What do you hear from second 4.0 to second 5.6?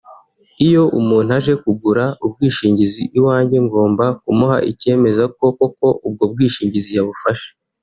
kumuha icyemeza ko